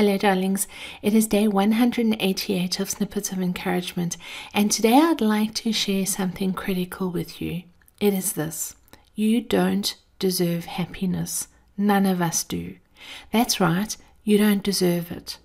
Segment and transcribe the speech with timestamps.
[0.00, 0.66] Hello, darlings.
[1.02, 4.16] It is day 188 of Snippets of Encouragement,
[4.54, 7.64] and today I'd like to share something critical with you.
[8.00, 8.76] It is this
[9.14, 11.48] you don't deserve happiness.
[11.76, 12.76] None of us do.
[13.30, 13.94] That's right,
[14.24, 15.36] you don't deserve it.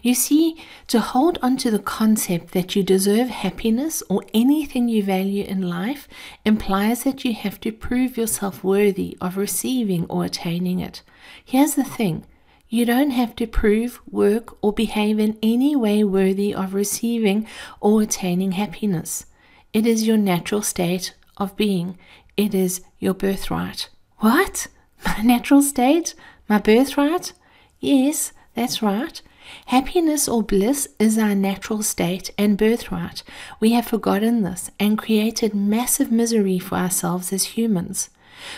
[0.00, 0.56] You see,
[0.86, 5.68] to hold on to the concept that you deserve happiness or anything you value in
[5.68, 6.08] life
[6.46, 11.02] implies that you have to prove yourself worthy of receiving or attaining it.
[11.44, 12.24] Here's the thing
[12.72, 17.46] you don't have to prove, work, or behave in any way worthy of receiving
[17.82, 19.26] or attaining happiness.
[19.74, 21.98] It is your natural state of being,
[22.34, 23.90] it is your birthright.
[24.20, 24.68] What?
[25.04, 26.14] My natural state?
[26.48, 27.34] My birthright?
[27.78, 29.20] Yes, that's right.
[29.66, 33.22] Happiness or bliss is our natural state and birthright.
[33.60, 38.08] We have forgotten this and created massive misery for ourselves as humans.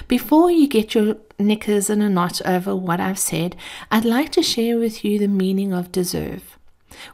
[0.08, 3.56] Before you get your knickers in a knot over what I've said,
[3.90, 6.58] I'd like to share with you the meaning of deserve.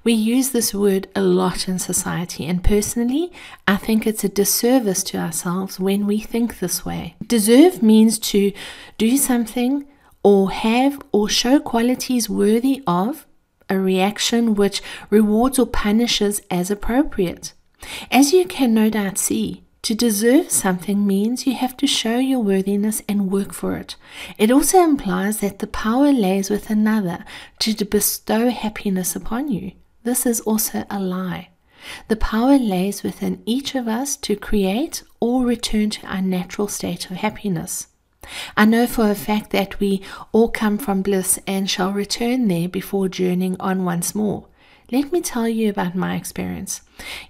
[0.05, 3.33] We use this word a lot in society, and personally,
[3.67, 7.17] I think it's a disservice to ourselves when we think this way.
[7.27, 8.53] Deserve means to
[8.99, 9.87] do something
[10.23, 13.27] or have or show qualities worthy of
[13.69, 17.53] a reaction which rewards or punishes as appropriate.
[18.11, 22.39] As you can no doubt see, to deserve something means you have to show your
[22.39, 23.97] worthiness and work for it.
[24.39, 27.25] It also implies that the power lays with another
[27.59, 29.73] to bestow happiness upon you.
[30.05, 31.49] This is also a lie.
[32.07, 37.11] The power lays within each of us to create or return to our natural state
[37.11, 37.89] of happiness.
[38.57, 42.69] I know for a fact that we all come from bliss and shall return there
[42.69, 44.47] before journeying on once more.
[44.93, 46.81] Let me tell you about my experience.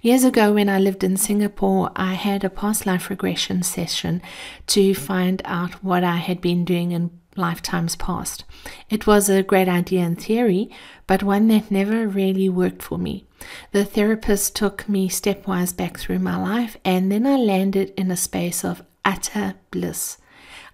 [0.01, 4.23] Years ago, when I lived in Singapore, I had a past life regression session
[4.67, 8.45] to find out what I had been doing in lifetimes past.
[8.89, 10.71] It was a great idea in theory,
[11.05, 13.27] but one that never really worked for me.
[13.73, 18.17] The therapist took me stepwise back through my life, and then I landed in a
[18.17, 20.17] space of utter bliss.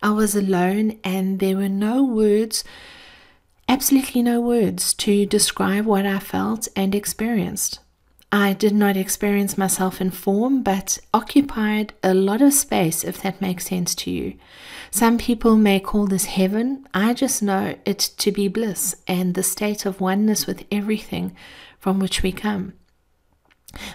[0.02, 2.64] I was alone, and there were no words
[3.68, 7.80] absolutely no words to describe what I felt and experienced.
[8.32, 13.42] I did not experience myself in form, but occupied a lot of space, if that
[13.42, 14.34] makes sense to you.
[14.92, 16.86] Some people may call this heaven.
[16.94, 21.36] I just know it to be bliss and the state of oneness with everything
[21.80, 22.74] from which we come.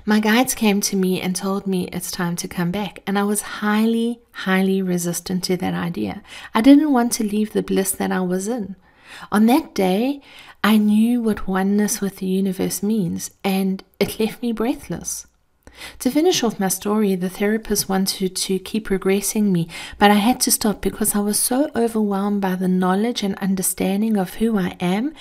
[0.06, 3.24] My guides came to me and told me it's time to come back, and I
[3.24, 6.22] was highly, highly resistant to that idea.
[6.54, 8.76] I didn't want to leave the bliss that I was in.
[9.30, 10.20] On that day,
[10.64, 15.26] I knew what oneness with the universe means, and it left me breathless.
[16.00, 19.68] To finish off my story, the therapist wanted to keep regressing me,
[19.98, 24.16] but I had to stop because I was so overwhelmed by the knowledge and understanding
[24.16, 25.14] of who I am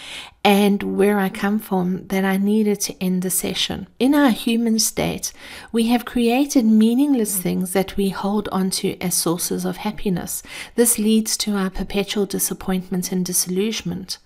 [0.44, 3.88] and where I come from that I needed to end the session.
[4.00, 5.32] In our human state,
[5.72, 10.44] we have created meaningless things that we hold onto as sources of happiness.
[10.76, 14.18] This leads to our perpetual disappointment and disillusionment.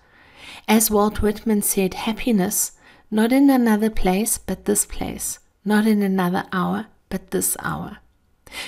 [0.67, 2.71] As Walt Whitman said, happiness,
[3.11, 7.97] not in another place, but this place not in another hour, but this hour.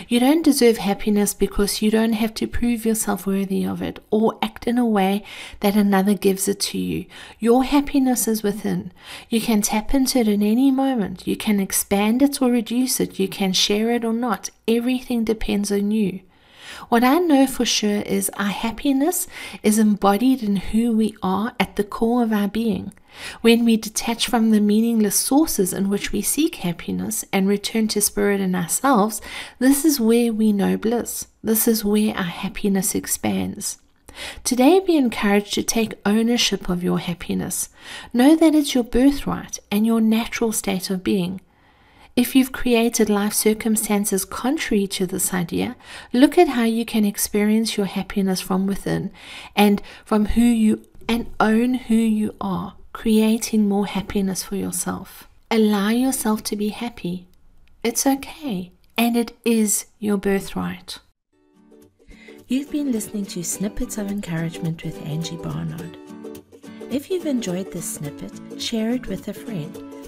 [0.08, 4.38] You don't deserve happiness because you don't have to prove yourself worthy of it or
[4.41, 5.24] act in a way
[5.59, 7.06] that another gives it to you.
[7.40, 8.91] Your happiness is within.
[9.30, 11.28] You can tap into it in any moment.
[11.28, 13.19] You can expand it or reduce it.
[13.19, 14.50] You can share it or not.
[14.68, 16.22] Everything depends on you.
[16.90, 19.28] What I know for sure is our happiness
[19.64, 22.94] is embodied in who we are at the core of our being.
[23.42, 28.02] When we detach from the meaningless sources in which we seek happiness and return to
[28.02, 29.22] spirit in ourselves,
[29.60, 31.28] this is where we know bliss.
[31.44, 33.80] This is where our happiness expands.
[34.44, 37.70] Today, be encouraged to take ownership of your happiness.
[38.14, 41.42] Know that it's your birthright and your natural state of being.
[42.18, 45.76] If you've created life circumstances contrary to this idea,
[46.12, 49.12] look at how you can experience your happiness from within
[49.56, 55.28] and from who you and own who you are, creating more happiness for yourself.
[55.52, 57.28] Allow yourself to be happy.
[57.84, 60.98] It's okay, and it is your birthright.
[62.48, 65.98] You've been listening to Snippets of Encouragement with Angie Barnard.
[66.90, 69.87] If you've enjoyed this snippet, share it with a friend